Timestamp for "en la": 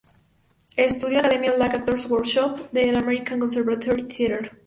1.17-1.27